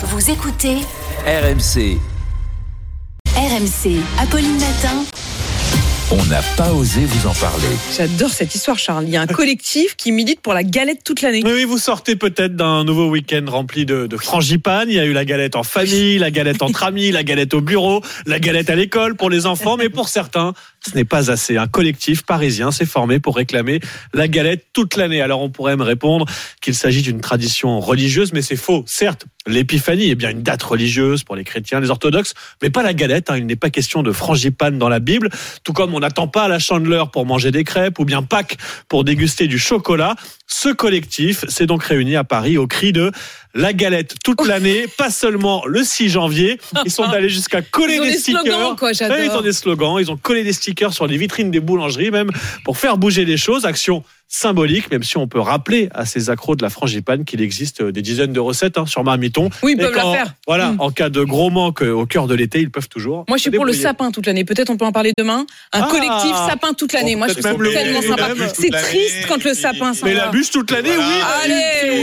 Vous 0.00 0.30
écoutez 0.30 0.76
RMC, 1.26 1.98
RMC. 3.34 4.00
Apolline 4.20 4.52
Matin. 4.52 5.02
on 6.12 6.24
n'a 6.26 6.40
pas 6.56 6.72
osé 6.72 7.04
vous 7.04 7.26
en 7.26 7.34
parler. 7.34 7.66
J'adore 7.96 8.30
cette 8.30 8.54
histoire, 8.54 8.78
Charles. 8.78 9.06
Il 9.06 9.10
y 9.10 9.16
a 9.16 9.22
un 9.22 9.26
collectif 9.26 9.96
qui 9.96 10.12
milite 10.12 10.40
pour 10.40 10.54
la 10.54 10.62
galette 10.62 11.02
toute 11.04 11.20
l'année. 11.20 11.42
Oui, 11.44 11.50
oui, 11.52 11.64
vous 11.64 11.78
sortez 11.78 12.14
peut-être 12.14 12.54
d'un 12.54 12.84
nouveau 12.84 13.08
week-end 13.08 13.44
rempli 13.48 13.86
de, 13.86 14.06
de 14.06 14.16
frangipane. 14.16 14.88
Il 14.88 14.94
y 14.94 15.00
a 15.00 15.04
eu 15.04 15.12
la 15.12 15.24
galette 15.24 15.56
en 15.56 15.64
famille, 15.64 16.18
la 16.18 16.30
galette 16.30 16.62
entre 16.62 16.84
amis, 16.84 17.10
la 17.10 17.24
galette 17.24 17.54
au 17.54 17.60
bureau, 17.60 18.00
la 18.24 18.38
galette 18.38 18.70
à 18.70 18.76
l'école 18.76 19.16
pour 19.16 19.30
les 19.30 19.46
enfants. 19.46 19.76
Mais 19.76 19.88
pour 19.88 20.08
certains, 20.08 20.52
ce 20.86 20.94
n'est 20.96 21.04
pas 21.04 21.30
assez. 21.30 21.56
Un 21.56 21.66
collectif 21.66 22.22
parisien 22.22 22.70
s'est 22.70 22.86
formé 22.86 23.18
pour 23.20 23.36
réclamer 23.36 23.80
la 24.14 24.28
galette 24.28 24.66
toute 24.72 24.96
l'année. 24.96 25.20
Alors 25.20 25.40
on 25.42 25.50
pourrait 25.50 25.76
me 25.76 25.82
répondre 25.82 26.26
qu'il 26.60 26.74
s'agit 26.74 27.02
d'une 27.02 27.20
tradition 27.20 27.80
religieuse, 27.80 28.32
mais 28.32 28.42
c'est 28.42 28.56
faux. 28.56 28.84
Certes, 28.86 29.26
l'épiphanie 29.46 30.10
est 30.10 30.14
bien 30.14 30.30
une 30.30 30.42
date 30.42 30.62
religieuse 30.62 31.24
pour 31.24 31.34
les 31.36 31.44
chrétiens, 31.44 31.80
les 31.80 31.90
orthodoxes, 31.90 32.34
mais 32.62 32.70
pas 32.70 32.82
la 32.82 32.94
galette. 32.94 33.30
hein. 33.30 33.36
Il 33.36 33.46
n'est 33.46 33.56
pas 33.56 33.70
question 33.70 34.02
de 34.02 34.12
frangipane 34.12 34.78
dans 34.78 34.88
la 34.88 35.00
Bible. 35.00 35.30
Tout 35.64 35.72
comme 35.72 35.94
on 35.94 36.00
n'attend 36.00 36.28
pas 36.28 36.48
la 36.48 36.58
chandeleur 36.58 37.10
pour 37.10 37.26
manger 37.26 37.50
des 37.50 37.64
crêpes 37.64 37.98
ou 37.98 38.04
bien 38.04 38.22
Pâques 38.22 38.56
pour 38.88 39.04
déguster 39.04 39.46
du 39.46 39.58
chocolat. 39.58 40.14
Ce 40.46 40.68
collectif 40.70 41.44
s'est 41.48 41.66
donc 41.66 41.82
réuni 41.84 42.16
à 42.16 42.24
Paris 42.24 42.56
au 42.56 42.66
cri 42.66 42.92
de 42.92 43.10
la 43.54 43.72
galette 43.72 44.14
toute 44.24 44.46
l'année, 44.46 44.86
pas 44.96 45.10
seulement 45.10 45.64
le 45.66 45.82
6 45.82 46.08
janvier. 46.10 46.58
Ils 46.84 46.90
sont 46.90 47.02
allés 47.12 47.28
jusqu'à 47.28 47.62
coller 47.62 47.94
Ils 47.96 48.00
ont 48.00 48.04
des, 48.04 48.10
des 48.12 48.18
stickers. 48.18 48.76
quoi, 48.76 48.92
ils 48.92 49.30
ont 49.30 49.40
des 49.42 49.52
slogans, 49.52 49.96
ils 50.00 50.10
ont 50.10 50.16
collé 50.16 50.44
des 50.44 50.52
stickers 50.52 50.67
sur 50.90 51.06
les 51.06 51.16
vitrines 51.16 51.50
des 51.50 51.60
boulangeries 51.60 52.10
même 52.10 52.30
pour 52.64 52.78
faire 52.78 52.96
bouger 52.98 53.24
les 53.24 53.36
choses. 53.36 53.64
Action 53.66 54.02
symbolique, 54.30 54.90
même 54.90 55.02
si 55.02 55.16
on 55.16 55.26
peut 55.26 55.40
rappeler 55.40 55.88
à 55.94 56.04
ces 56.04 56.28
accros 56.28 56.54
de 56.54 56.62
la 56.62 56.68
frangipane 56.68 57.24
qu'il 57.24 57.40
existe 57.40 57.82
des 57.82 58.02
dizaines 58.02 58.34
de 58.34 58.40
recettes 58.40 58.76
hein, 58.76 58.84
sur 58.84 59.02
Marmiton. 59.02 59.48
Oui, 59.62 59.72
ils 59.74 59.78
peuvent 59.80 59.94
la 59.94 60.02
qu'en- 60.02 60.12
faire. 60.12 60.34
Voilà, 60.46 60.72
Mm. 60.72 60.80
en 60.80 60.90
cas 60.90 61.08
de 61.08 61.22
gros 61.24 61.48
manque 61.48 61.80
au 61.80 62.04
cœur 62.04 62.26
de 62.26 62.34
l'été, 62.34 62.60
ils 62.60 62.70
peuvent 62.70 62.90
toujours. 62.90 63.24
Moi, 63.26 63.38
je 63.38 63.42
suis 63.42 63.50
pour 63.50 63.64
le 63.64 63.72
sapin 63.72 64.10
toute 64.10 64.26
l'année. 64.26 64.44
Peut-être 64.44 64.68
on 64.68 64.76
peut 64.76 64.84
en 64.84 64.92
parler 64.92 65.12
demain. 65.16 65.46
Un 65.72 65.80
Ah. 65.80 65.88
collectif 65.90 66.36
sapin 66.46 66.74
toute 66.74 66.92
l'année. 66.92 67.16
Moi, 67.16 67.28
je 67.28 67.40
trouve 67.40 67.72
tellement 67.72 68.02
sympa. 68.02 68.28
la 68.34 68.48
C'est 68.54 68.68
triste 68.70 69.26
quand 69.28 69.42
le 69.42 69.54
sapin 69.54 69.94
s'en 69.94 70.04
Mais 70.04 70.12
la 70.14 70.28
bûche 70.28 70.50
toute 70.50 70.70
l'année, 70.72 70.90
oui. 70.96 71.04
Allez, 71.44 71.96